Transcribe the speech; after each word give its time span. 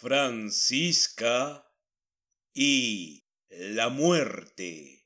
Francisca 0.00 1.66
y 2.54 3.26
la 3.48 3.88
muerte 3.88 5.04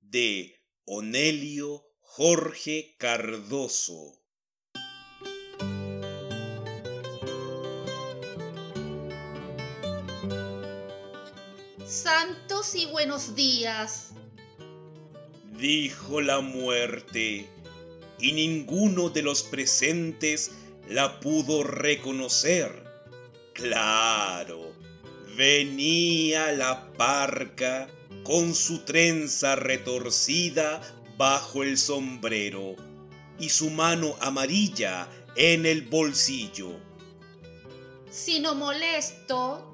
de 0.00 0.62
Onelio 0.84 1.82
Jorge 2.00 2.94
Cardoso. 2.98 4.22
Santos 11.86 12.74
y 12.74 12.84
buenos 12.92 13.34
días. 13.34 14.10
Dijo 15.58 16.20
la 16.20 16.40
muerte, 16.40 17.48
y 18.20 18.32
ninguno 18.32 19.08
de 19.08 19.22
los 19.22 19.42
presentes 19.42 20.50
la 20.86 21.18
pudo 21.18 21.62
reconocer. 21.62 22.85
Claro, 23.56 24.74
venía 25.34 26.52
la 26.52 26.92
parca 26.92 27.88
con 28.22 28.54
su 28.54 28.80
trenza 28.80 29.56
retorcida 29.56 30.82
bajo 31.16 31.62
el 31.62 31.78
sombrero 31.78 32.76
y 33.38 33.48
su 33.48 33.70
mano 33.70 34.14
amarilla 34.20 35.08
en 35.36 35.64
el 35.64 35.82
bolsillo. 35.82 36.78
Si 38.10 38.40
no 38.40 38.54
molesto, 38.54 39.72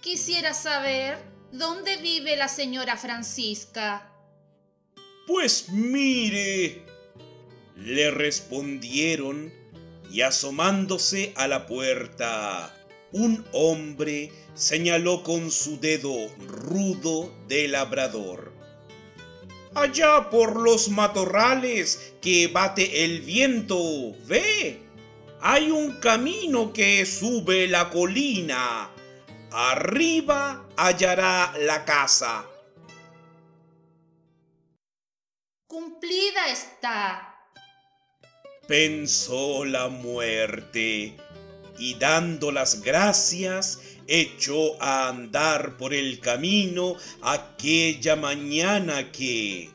quisiera 0.00 0.52
saber 0.52 1.16
dónde 1.52 1.96
vive 1.98 2.36
la 2.36 2.48
señora 2.48 2.96
Francisca. 2.96 4.10
Pues 5.28 5.68
mire, 5.68 6.84
le 7.76 8.10
respondieron 8.10 9.52
y 10.10 10.22
asomándose 10.22 11.32
a 11.36 11.46
la 11.46 11.66
puerta, 11.66 12.72
un 13.14 13.46
hombre 13.52 14.32
señaló 14.54 15.22
con 15.22 15.52
su 15.52 15.78
dedo 15.78 16.28
rudo 16.48 17.32
de 17.46 17.68
labrador. 17.68 18.52
Allá 19.72 20.30
por 20.30 20.60
los 20.60 20.88
matorrales 20.88 22.14
que 22.20 22.48
bate 22.48 23.04
el 23.04 23.20
viento, 23.20 23.78
ve, 24.26 24.80
hay 25.40 25.70
un 25.70 25.92
camino 26.00 26.72
que 26.72 27.06
sube 27.06 27.68
la 27.68 27.88
colina. 27.90 28.90
Arriba 29.52 30.66
hallará 30.76 31.54
la 31.60 31.84
casa. 31.84 32.44
Cumplida 35.68 36.48
está. 36.50 37.36
Pensó 38.66 39.64
la 39.64 39.88
muerte 39.88 41.16
y 41.78 41.94
dando 41.94 42.52
las 42.52 42.82
gracias 42.82 43.80
echó 44.06 44.80
a 44.82 45.08
andar 45.08 45.76
por 45.76 45.94
el 45.94 46.20
camino 46.20 46.96
aquella 47.22 48.16
mañana 48.16 49.10
que, 49.10 49.70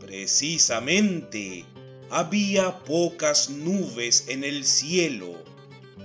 precisamente, 0.00 1.64
había 2.10 2.84
pocas 2.84 3.50
nubes 3.50 4.26
en 4.28 4.44
el 4.44 4.64
cielo 4.64 5.42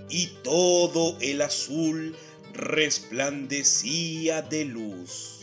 y 0.10 0.28
todo 0.44 1.18
el 1.22 1.42
azul 1.42 2.16
resplandecía 2.54 4.42
de 4.42 4.66
luz. 4.66 5.40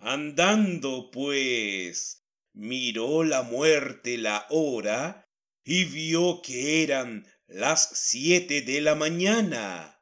Andando 0.00 1.10
pues, 1.10 2.22
miró 2.52 3.24
la 3.24 3.42
muerte 3.42 4.16
la 4.18 4.46
hora 4.50 5.26
y 5.64 5.84
vio 5.84 6.40
que 6.42 6.84
eran 6.84 7.26
las 7.48 7.90
siete 7.94 8.62
de 8.62 8.80
la 8.80 8.94
mañana. 8.94 10.00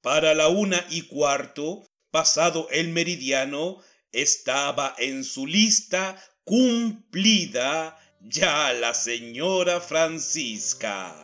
Para 0.00 0.34
la 0.34 0.48
una 0.48 0.84
y 0.90 1.02
cuarto, 1.02 1.84
pasado 2.10 2.68
el 2.70 2.90
meridiano, 2.90 3.78
estaba 4.12 4.94
en 4.98 5.24
su 5.24 5.46
lista 5.46 6.22
cumplida 6.44 7.98
ya 8.20 8.72
la 8.72 8.94
señora 8.94 9.80
Francisca. 9.80 11.14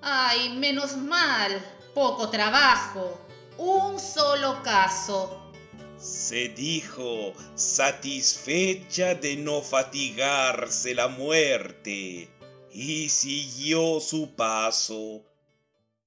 Ay, 0.00 0.56
menos 0.56 0.96
mal, 0.96 1.62
poco 1.94 2.30
trabajo, 2.30 3.20
un 3.58 4.00
solo 4.00 4.62
caso. 4.62 5.52
Se 5.98 6.48
dijo, 6.48 7.32
satisfecha 7.54 9.14
de 9.14 9.36
no 9.36 9.62
fatigarse 9.62 10.94
la 10.94 11.08
muerte 11.08 12.35
y 12.78 13.08
siguió 13.08 14.00
su 14.00 14.36
paso, 14.36 15.24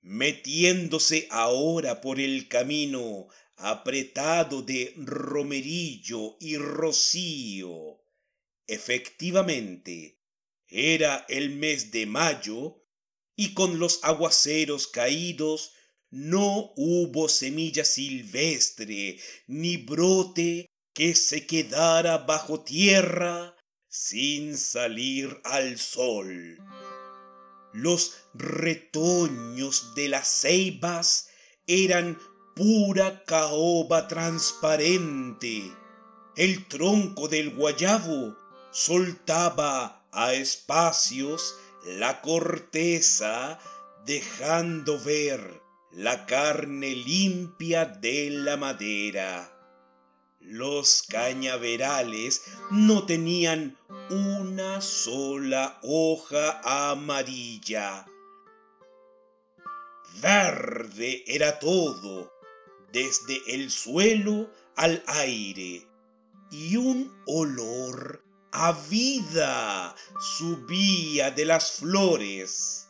metiéndose 0.02 1.28
ahora 1.32 2.00
por 2.00 2.20
el 2.20 2.48
camino 2.48 3.28
apretado 3.56 4.62
de 4.62 4.94
romerillo 4.98 6.38
y 6.40 6.58
rocío. 6.58 8.00
Efectivamente, 8.68 10.20
era 10.68 11.26
el 11.28 11.50
mes 11.50 11.90
de 11.90 12.06
mayo 12.06 12.86
y 13.36 13.56
con 13.56 13.80
los 13.80 14.04
aguaceros 14.04 14.86
caídos 14.86 15.74
no 16.12 16.72
hubo 16.76 17.30
semilla 17.30 17.84
silvestre 17.84 19.18
ni 19.48 19.78
brote 19.78 20.70
que 20.94 21.16
se 21.16 21.48
quedara 21.48 22.20
bajo 22.20 22.64
tierra 22.64 23.56
sin 23.90 24.56
salir 24.56 25.42
al 25.44 25.80
sol. 25.80 26.58
Los 27.74 28.16
retoños 28.34 29.96
de 29.96 30.10
las 30.10 30.28
ceibas 30.42 31.30
eran 31.66 32.18
pura 32.56 33.24
caoba 33.26 34.08
transparente. 34.08 35.74
El 36.36 36.68
tronco 36.68 37.28
del 37.28 37.56
guayabo 37.56 38.38
soltaba 38.72 40.08
a 40.12 40.34
espacios 40.34 41.56
la 41.86 42.22
corteza, 42.22 43.60
dejando 44.06 45.00
ver 45.00 45.62
la 45.92 46.26
carne 46.26 46.96
limpia 46.96 47.86
de 47.86 48.30
la 48.30 48.58
madera. 48.58 49.59
Los 50.42 51.04
cañaverales 51.04 52.44
no 52.72 53.06
tenían 53.06 53.78
una 54.10 54.80
sola 54.80 55.80
hoja 55.84 56.62
amarilla. 56.92 58.06
Verde 60.22 61.24
era 61.28 61.60
todo, 61.60 62.32
desde 62.94 63.42
el 63.54 63.70
suelo 63.70 64.50
al 64.78 65.04
aire, 65.08 65.86
y 66.52 66.78
un 66.78 67.22
olor 67.28 68.24
a 68.54 68.72
vida 68.72 69.94
subía 70.38 71.32
de 71.32 71.44
las 71.44 71.74
flores. 71.74 72.88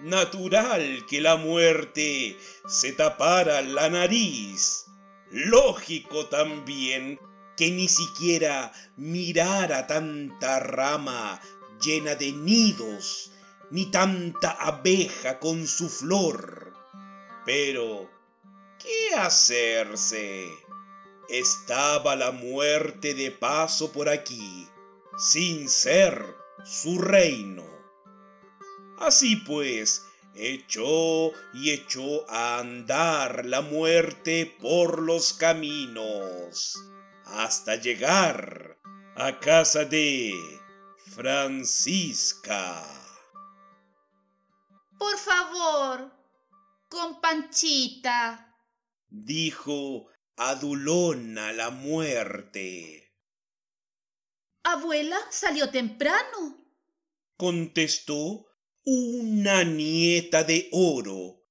Natural 0.00 1.04
que 1.06 1.20
la 1.20 1.36
muerte 1.36 2.36
se 2.66 2.92
tapara 2.92 3.60
la 3.60 3.90
nariz 3.90 4.86
lógico 5.32 6.26
también 6.26 7.18
que 7.56 7.70
ni 7.70 7.88
siquiera 7.88 8.72
mirara 8.96 9.86
tanta 9.86 10.60
rama 10.60 11.40
llena 11.80 12.14
de 12.14 12.32
nidos, 12.32 13.32
ni 13.70 13.90
tanta 13.90 14.50
abeja 14.52 15.38
con 15.38 15.66
su 15.66 15.88
flor. 15.88 16.74
Pero, 17.44 18.10
¿qué 18.78 19.14
hacerse? 19.16 20.48
Estaba 21.28 22.14
la 22.14 22.30
muerte 22.30 23.14
de 23.14 23.30
paso 23.30 23.90
por 23.90 24.08
aquí, 24.08 24.68
sin 25.16 25.68
ser 25.68 26.24
su 26.64 26.98
reino. 26.98 27.64
Así 28.98 29.36
pues, 29.36 30.04
echó 30.34 31.32
y 31.52 31.70
echó 31.70 32.28
a 32.30 32.58
andar 32.58 33.44
la 33.46 33.60
muerte 33.60 34.56
por 34.60 35.02
los 35.02 35.32
caminos 35.32 36.74
hasta 37.24 37.76
llegar 37.76 38.78
a 39.16 39.38
casa 39.38 39.84
de 39.84 40.32
Francisca. 41.14 42.82
Por 44.98 45.18
favor, 45.18 46.12
con 46.88 47.20
Panchita, 47.20 48.56
dijo 49.08 50.08
adulona 50.36 51.52
la 51.52 51.70
muerte. 51.70 53.12
Abuela 54.64 55.18
salió 55.30 55.70
temprano, 55.70 56.64
contestó 57.36 58.46
una 58.84 59.64
nieta 59.64 60.44
de 60.44 60.68
oro, 60.72 61.44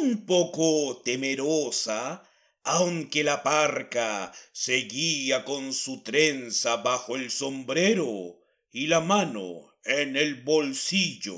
un 0.00 0.26
poco 0.26 1.00
temerosa, 1.04 2.22
aunque 2.64 3.24
la 3.24 3.42
parca 3.42 4.32
seguía 4.52 5.44
con 5.44 5.72
su 5.72 6.02
trenza 6.02 6.76
bajo 6.76 7.16
el 7.16 7.30
sombrero 7.30 8.40
y 8.70 8.86
la 8.88 9.00
mano 9.00 9.78
en 9.84 10.16
el 10.16 10.42
bolsillo. 10.42 11.36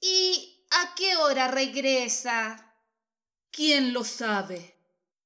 ¿Y 0.00 0.66
a 0.70 0.94
qué 0.96 1.16
hora 1.16 1.48
regresa? 1.48 2.74
¿Quién 3.50 3.92
lo 3.92 4.04
sabe? 4.04 4.76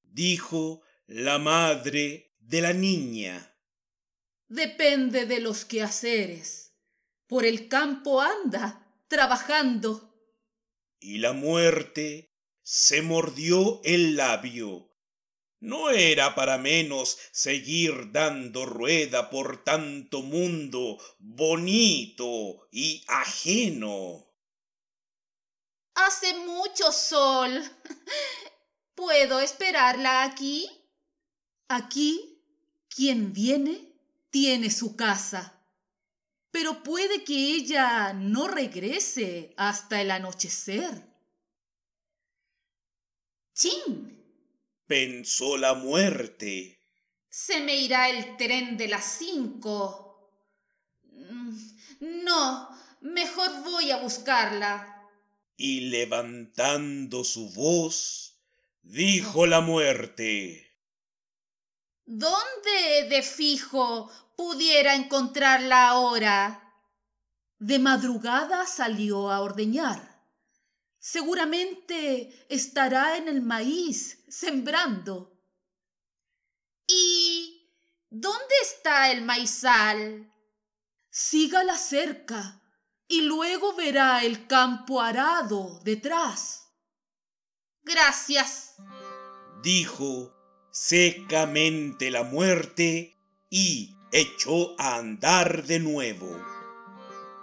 dijo 0.01 0.81
la 1.07 1.39
madre 1.39 2.33
de 2.39 2.61
la 2.61 2.73
niña. 2.73 3.53
Depende 4.47 5.25
de 5.25 5.39
los 5.39 5.65
quehaceres. 5.65 6.64
Por 7.27 7.45
el 7.45 7.67
campo 7.67 8.21
anda, 8.21 8.85
trabajando. 9.07 10.13
Y 10.99 11.17
la 11.17 11.33
muerte 11.33 12.35
se 12.61 13.01
mordió 13.01 13.81
el 13.83 14.15
labio. 14.15 14.91
No 15.59 15.89
era 15.89 16.35
para 16.35 16.57
menos 16.57 17.17
seguir 17.31 18.11
dando 18.11 18.65
rueda 18.65 19.29
por 19.29 19.63
tanto 19.63 20.21
mundo 20.21 20.99
bonito 21.17 22.67
y 22.71 23.03
ajeno. 23.07 24.27
Hace 25.95 26.35
mucho 26.39 26.91
sol. 26.91 27.63
¿Puedo 28.95 29.39
esperarla 29.39 30.23
aquí? 30.23 30.69
Aquí, 31.67 32.43
quien 32.87 33.33
viene, 33.33 33.93
tiene 34.29 34.69
su 34.69 34.95
casa. 34.95 35.54
Pero 36.55 36.83
puede 36.83 37.25
que 37.25 37.35
ella 37.35 38.13
no 38.13 38.47
regrese 38.47 39.53
hasta 39.57 39.99
el 39.99 40.09
anochecer. 40.09 41.03
¡Chin! 43.53 44.15
pensó 44.87 45.57
la 45.57 45.73
muerte. 45.73 46.79
Se 47.27 47.59
me 47.59 47.75
irá 47.75 48.09
el 48.09 48.37
tren 48.37 48.77
de 48.77 48.87
las 48.87 49.03
cinco. 49.03 50.31
Mm, 51.11 51.57
no, 52.23 52.69
mejor 53.01 53.51
voy 53.65 53.91
a 53.91 53.97
buscarla. 53.97 55.09
Y 55.57 55.89
levantando 55.89 57.25
su 57.25 57.51
voz, 57.51 58.39
dijo 58.81 59.45
la 59.45 59.59
muerte. 59.59 60.61
¿Dónde 62.05 63.09
de 63.09 63.23
fijo 63.23 64.09
pudiera 64.35 64.95
encontrarla 64.95 65.89
ahora? 65.89 66.73
De 67.59 67.79
madrugada 67.79 68.65
salió 68.65 69.31
a 69.31 69.41
ordeñar. 69.41 70.15
Seguramente 70.99 72.45
estará 72.49 73.17
en 73.17 73.27
el 73.27 73.41
maíz 73.41 74.23
sembrando. 74.27 75.39
¿Y 76.87 77.71
dónde 78.09 78.55
está 78.61 79.11
el 79.11 79.23
maizal? 79.23 80.31
Sígala 81.09 81.77
cerca 81.77 82.61
y 83.07 83.21
luego 83.21 83.75
verá 83.75 84.23
el 84.23 84.47
campo 84.47 85.01
arado 85.01 85.79
detrás. 85.83 86.65
Gracias, 87.83 88.75
dijo 89.61 90.33
secamente 90.71 92.11
la 92.11 92.23
muerte 92.23 93.17
y 93.49 93.95
echó 94.15 94.75
a 94.79 94.95
andar 94.95 95.65
de 95.65 95.79
nuevo. 95.79 96.29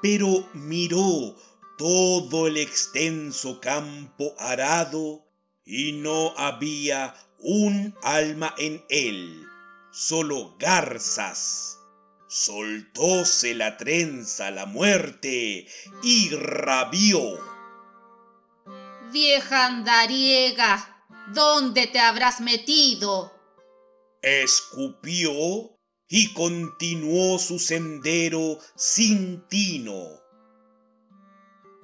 Pero 0.01 0.49
miró 0.55 1.37
todo 1.77 2.47
el 2.47 2.57
extenso 2.57 3.61
campo 3.61 4.35
arado 4.39 5.25
y 5.65 5.93
no 5.93 6.33
había 6.37 7.15
un 7.39 7.95
alma 8.03 8.55
en 8.59 8.85
él, 8.89 9.47
solo 9.93 10.57
garzas. 10.59 11.79
Soltóse 12.29 13.55
la 13.55 13.77
trenza 13.77 14.51
la 14.51 14.65
muerte 14.65 15.67
y 16.03 16.31
rabió. 16.31 17.39
Vieja 19.13 19.67
andariega, 19.67 20.93
¿Dónde 21.29 21.87
te 21.87 22.01
habrás 22.01 22.41
metido? 22.41 23.33
Escupió 24.21 25.72
y 26.15 26.35
continuó 26.35 27.39
su 27.39 27.59
sendero 27.59 28.59
sin 28.77 29.49
tino. 29.49 30.21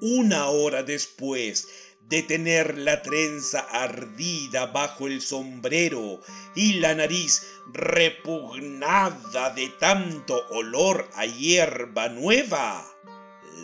Una 0.03 0.49
hora 0.49 0.83
después 0.83 1.67
de 2.03 2.23
tener 2.23 2.77
la 2.77 3.01
trenza 3.01 3.61
ardida 3.61 4.67
bajo 4.67 5.07
el 5.07 5.23
sombrero 5.23 6.21
y 6.55 6.75
la 6.75 6.95
nariz 6.95 7.43
repugnada 7.73 9.49
de 9.55 9.71
tanto 9.81 10.47
olor 10.51 11.09
a 11.15 11.25
hierba 11.25 12.11
nueva, 12.11 12.87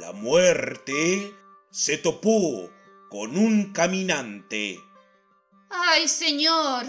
la 0.00 0.12
muerte 0.12 1.34
se 1.70 1.98
topó 1.98 2.70
con 3.10 3.36
un 3.36 3.70
caminante 3.74 4.80
Ay, 5.68 6.08
señor, 6.08 6.86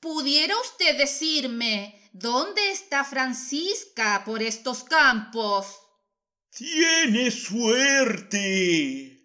¿pudiera 0.00 0.58
usted 0.58 0.96
decirme 0.96 1.99
dónde 2.12 2.70
está 2.70 3.04
Francisca 3.04 4.22
por 4.24 4.42
estos 4.42 4.84
campos? 4.84 5.78
Tiene 6.50 7.30
suerte, 7.30 9.20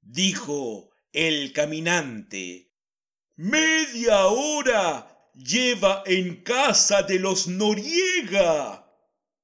dijo 0.00 0.90
el 1.12 1.52
caminante. 1.52 2.72
Media 3.36 4.26
hora 4.26 5.14
lleva 5.34 6.02
en 6.06 6.42
casa 6.42 7.02
de 7.02 7.18
los 7.18 7.48
Noriega. 7.48 8.80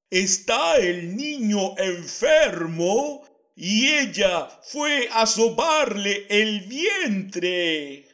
Está 0.09 0.77
el 0.77 1.15
niño 1.15 1.77
enfermo 1.77 3.23
y 3.55 3.87
ella 3.87 4.47
fue 4.63 5.07
a 5.11 5.25
sobarle 5.25 6.25
el 6.29 6.61
vientre. 6.61 8.07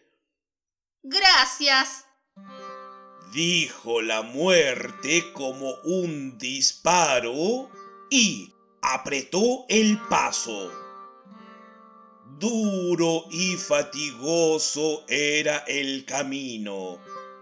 Gracias, 1.04 2.07
dijo 3.32 4.02
la 4.02 4.22
muerte 4.22 5.32
como 5.34 5.76
un 5.84 6.38
disparo 6.38 7.70
y 8.10 8.54
apretó 8.82 9.66
el 9.70 10.00
paso. 10.10 10.72
Duro 12.40 13.26
y 13.32 13.56
fatigoso 13.56 15.04
era 15.08 15.58
el 15.68 16.06
camino. 16.06 17.00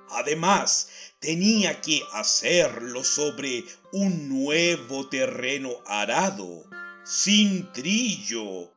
Además, 0.09 0.89
tenía 1.19 1.81
que 1.81 2.01
hacerlo 2.13 3.03
sobre 3.03 3.65
un 3.91 4.29
nuevo 4.29 5.07
terreno 5.09 5.71
arado, 5.85 6.63
sin 7.03 7.71
trillo, 7.73 8.74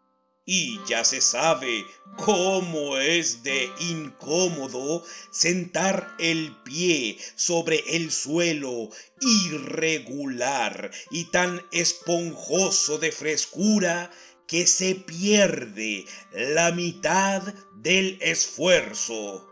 y 0.51 0.81
ya 0.87 1.05
se 1.05 1.21
sabe 1.21 1.85
cómo 2.17 2.97
es 2.97 3.43
de 3.43 3.71
incómodo 3.81 5.05
sentar 5.31 6.17
el 6.19 6.57
pie 6.65 7.19
sobre 7.37 7.85
el 7.87 8.11
suelo 8.11 8.89
irregular 9.21 10.91
y 11.11 11.25
tan 11.25 11.63
esponjoso 11.71 12.97
de 12.97 13.13
frescura 13.13 14.11
que 14.47 14.67
se 14.67 14.95
pierde 14.95 16.07
la 16.33 16.73
mitad 16.73 17.43
del 17.75 18.17
esfuerzo. 18.23 19.47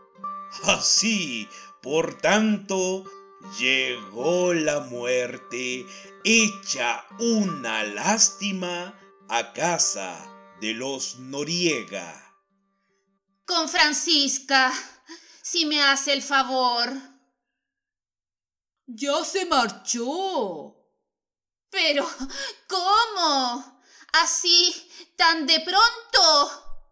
Así, 0.63 1.47
por 1.83 2.17
tanto, 2.17 3.03
llegó 3.59 4.55
la 4.55 4.79
muerte 4.79 5.85
hecha 6.23 7.05
una 7.19 7.83
lástima 7.83 8.99
a 9.29 9.53
casa 9.53 10.33
de 10.59 10.73
los 10.73 11.19
Noriega. 11.19 12.23
Con 13.45 13.69
Francisca, 13.69 14.73
si 15.41 15.65
me 15.65 15.81
hace 15.81 16.13
el 16.13 16.21
favor. 16.21 16.91
Ya 18.87 19.23
se 19.23 19.45
marchó. 19.45 20.75
Pero, 21.69 22.09
¿cómo? 22.67 23.81
¿Así 24.13 24.73
tan 25.15 25.45
de 25.45 25.59
pronto? 25.59 26.89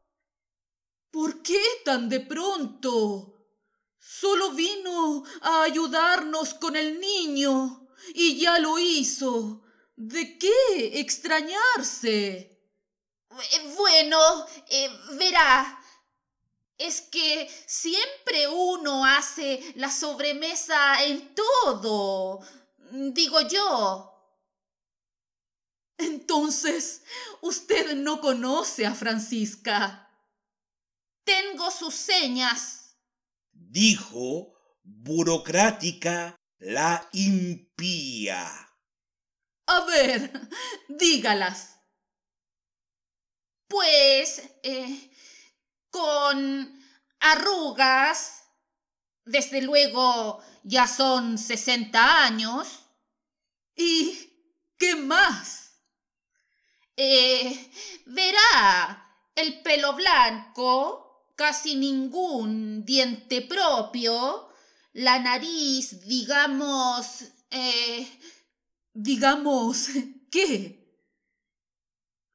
¿Por 1.09 1.41
qué 1.41 1.61
tan 1.83 2.09
de 2.09 2.19
pronto? 2.19 3.47
Solo 3.97 4.51
vino 4.51 5.23
a 5.41 5.63
ayudarnos 5.63 6.53
con 6.53 6.75
el 6.75 6.99
niño 6.99 7.89
y 8.13 8.37
ya 8.39 8.59
lo 8.59 8.77
hizo. 8.77 9.63
¿De 9.95 10.37
qué 10.37 10.99
extrañarse? 10.99 12.54
Eh, 13.41 13.73
bueno, 13.77 14.17
eh, 14.69 14.89
verá, 15.17 15.79
es 16.77 17.01
que 17.01 17.49
siempre 17.65 18.47
uno 18.47 19.05
hace 19.05 19.73
la 19.75 19.91
sobremesa 19.91 21.03
en 21.03 21.33
todo, 21.33 22.39
digo 22.91 23.41
yo. 23.41 24.11
Entonces, 25.97 27.03
usted 27.41 27.95
no 27.95 28.19
conoce 28.19 28.85
a 28.85 28.93
Francisca. 28.93 30.01
Tengo 31.23 31.71
sus 31.71 31.95
señas, 31.95 32.97
dijo 33.51 34.53
burocrática 34.83 36.35
la 36.59 37.09
impía. 37.13 38.47
A 39.67 39.85
ver, 39.85 40.49
dígalas. 40.87 41.74
Pues, 43.75 44.41
eh, 44.63 45.11
con 45.89 46.81
arrugas, 47.19 48.43
desde 49.25 49.61
luego 49.61 50.41
ya 50.63 50.87
son 50.87 51.37
60 51.37 52.23
años. 52.23 52.69
¿Y 53.75 54.17
qué 54.77 54.95
más? 54.95 55.73
Eh, 56.95 57.69
verá, 58.05 59.19
el 59.35 59.61
pelo 59.61 59.93
blanco, 59.93 61.33
casi 61.35 61.75
ningún 61.75 62.85
diente 62.85 63.41
propio, 63.41 64.47
la 64.93 65.19
nariz, 65.19 66.07
digamos, 66.07 67.25
eh, 67.49 68.07
digamos, 68.93 69.89
¿qué? 70.31 70.81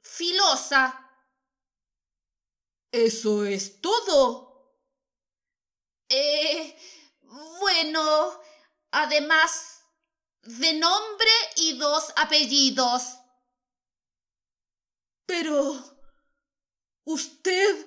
Filosa. 0.02 1.06
¿Eso 2.92 3.44
es 3.44 3.80
todo? 3.80 4.74
Eh, 6.08 6.76
bueno, 7.60 8.40
además 8.90 9.84
de 10.42 10.72
nombre 10.74 11.30
y 11.56 11.78
dos 11.78 12.12
apellidos. 12.16 13.16
Pero 15.26 15.78
usted 17.04 17.86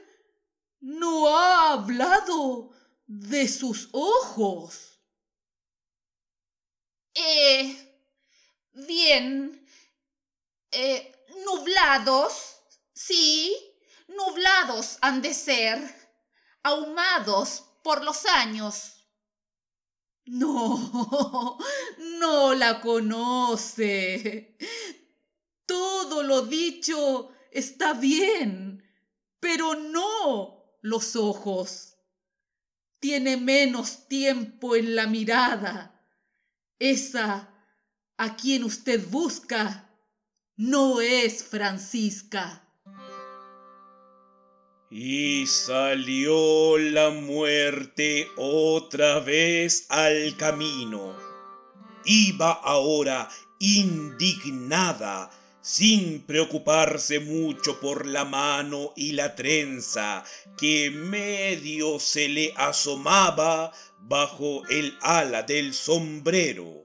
no 0.80 1.38
ha 1.38 1.74
hablado 1.74 2.72
de 3.06 3.48
sus 3.50 3.90
ojos. 3.92 5.02
Eh, 7.14 8.02
bien. 8.72 9.60
Eh, 10.72 11.26
nublados, 11.46 12.56
sí, 12.94 13.73
nublados 14.16 14.98
han 15.02 15.22
de 15.22 15.34
ser, 15.34 15.80
ahumados 16.64 17.64
por 17.84 18.04
los 18.04 18.26
años. 18.26 19.08
No, 20.26 21.58
no 22.20 22.54
la 22.54 22.82
conoce. 22.82 24.58
Todo 25.66 26.24
lo 26.24 26.44
dicho 26.44 27.32
está 27.52 27.94
bien, 27.94 28.84
pero 29.40 29.76
no 29.76 30.78
los 30.82 31.16
ojos 31.16 31.94
tiene 33.04 33.36
menos 33.36 34.08
tiempo 34.08 34.78
en 34.78 34.96
la 34.96 35.08
mirada. 35.08 36.08
Esa 36.80 37.54
a 38.16 38.36
quien 38.38 38.64
usted 38.64 39.06
busca 39.10 39.90
no 40.56 41.02
es 41.02 41.44
Francisca. 41.44 42.63
Y 44.96 45.48
salió 45.48 46.78
la 46.78 47.10
muerte 47.10 48.30
otra 48.38 49.20
vez 49.22 49.88
al 49.90 50.38
camino. 50.38 51.18
Iba 52.06 52.52
ahora 52.52 53.28
indignada 53.58 55.32
sin 55.62 56.22
preocuparse 56.22 57.20
mucho 57.20 57.80
por 57.80 58.06
la 58.06 58.24
mano 58.24 58.94
y 58.96 59.14
la 59.14 59.34
trenza 59.34 60.24
que 60.60 60.92
medio 60.92 62.00
se 62.00 62.30
le 62.30 62.54
asomaba 62.56 63.72
bajo 64.00 64.62
el 64.70 64.96
ala 65.02 65.42
del 65.42 65.74
sombrero. 65.74 66.83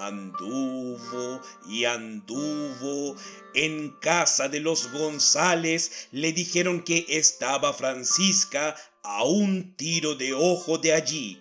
Anduvo 0.00 1.40
y 1.68 1.84
anduvo. 1.84 3.16
En 3.54 3.90
casa 4.00 4.48
de 4.48 4.60
los 4.60 4.90
González 4.92 6.08
le 6.12 6.32
dijeron 6.32 6.82
que 6.82 7.06
estaba 7.08 7.72
Francisca 7.72 8.76
a 9.02 9.24
un 9.24 9.76
tiro 9.76 10.14
de 10.14 10.34
ojo 10.34 10.78
de 10.78 10.92
allí, 10.92 11.38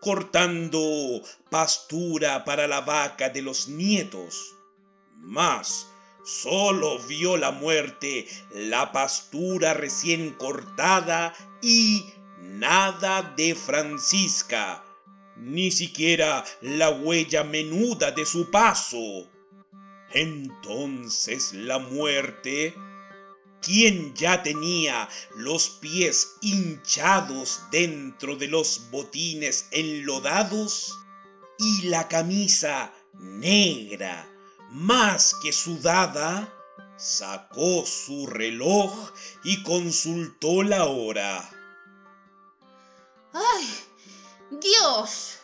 cortando 0.00 1.22
pastura 1.50 2.44
para 2.44 2.66
la 2.66 2.80
vaca 2.80 3.28
de 3.28 3.42
los 3.42 3.68
nietos 3.68 4.54
mas 5.20 5.88
solo 6.24 6.98
vio 7.00 7.36
la 7.36 7.50
muerte, 7.50 8.28
la 8.52 8.92
pastura 8.92 9.74
recién 9.74 10.32
cortada 10.34 11.34
y 11.62 12.04
nada 12.40 13.22
de 13.36 13.54
Francisca, 13.54 14.84
ni 15.40 15.70
siquiera 15.70 16.44
la 16.60 16.90
huella 16.90 17.44
menuda 17.44 18.10
de 18.10 18.26
su 18.26 18.50
paso. 18.50 19.28
Entonces 20.12 21.52
la 21.52 21.78
muerte, 21.78 22.74
quien 23.60 24.14
ya 24.14 24.42
tenía 24.42 25.08
los 25.36 25.68
pies 25.68 26.36
hinchados 26.40 27.60
dentro 27.70 28.36
de 28.36 28.48
los 28.48 28.90
botines 28.90 29.68
enlodados 29.70 30.98
y 31.58 31.88
la 31.88 32.08
camisa 32.08 32.92
negra, 33.14 34.28
más 34.70 35.34
que 35.42 35.52
sudada, 35.52 36.54
sacó 36.96 37.84
su 37.86 38.26
reloj 38.26 39.12
y 39.44 39.62
consultó 39.62 40.62
la 40.62 40.86
hora. 40.86 41.48
¡Ay! 43.32 43.87
Dios. 44.50 45.38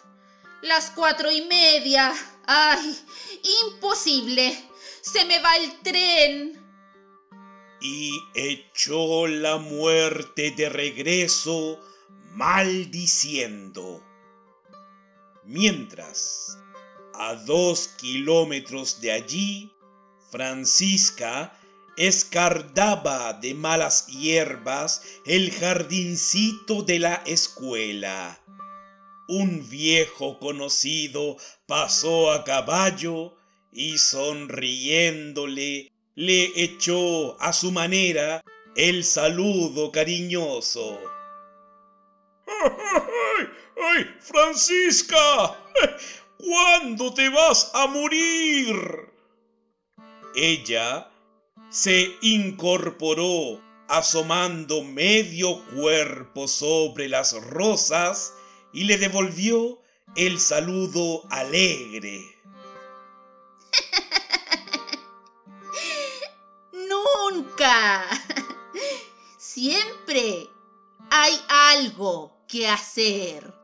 Las 0.63 0.91
cuatro 0.91 1.31
y 1.31 1.43
media. 1.43 2.13
¡Ay! 2.47 2.99
Imposible. 3.67 4.59
Se 5.03 5.25
me 5.27 5.41
va 5.41 5.57
el 5.57 5.81
tren. 5.83 6.61
Y 7.81 8.11
echó 8.35 9.27
la 9.27 9.59
muerte 9.59 10.53
de 10.53 10.71
regreso, 10.71 11.79
maldiciendo. 12.33 14.03
Mientras 15.45 16.59
a 17.13 17.35
dos 17.35 17.89
kilómetros 17.99 19.03
de 19.03 19.13
allí, 19.13 19.71
Francisca 20.31 21.53
escardaba 21.99 23.35
de 23.35 23.55
malas 23.55 24.07
hierbas 24.07 25.03
el 25.27 25.53
jardincito 25.53 26.83
de 26.83 26.99
la 26.99 27.17
escuela. 27.27 28.41
Un 29.29 29.69
viejo 29.71 30.39
conocido 30.39 31.37
pasó 31.67 32.31
a 32.31 32.45
caballo 32.45 33.35
y 33.73 33.97
sonriéndole 33.99 35.91
le 36.15 36.63
echó 36.63 37.41
a 37.41 37.53
su 37.53 37.73
manera 37.73 38.43
el 38.77 39.03
saludo 39.03 39.91
cariñoso. 39.91 41.01
¡Ay, 42.47 43.47
ay, 43.97 44.07
Francisca! 44.21 45.57
¿Cuándo 46.39 47.15
te 47.15 47.29
vas 47.31 47.71
a 47.73 47.87
morir? 47.87 48.77
Ella 50.37 51.11
se 51.71 52.13
incorporó 52.21 53.61
asomando 53.89 54.83
medio 54.83 55.65
cuerpo 55.75 56.47
sobre 56.49 57.09
las 57.09 57.33
rosas 57.33 58.35
y 58.75 58.85
le 58.85 58.99
devolvió 58.99 59.81
el 60.17 60.39
saludo 60.39 61.23
alegre. 61.31 62.23
Nunca. 66.73 68.05
Siempre 69.39 70.49
hay 71.11 71.41
algo 71.49 72.45
que 72.49 72.69
hacer. 72.69 73.64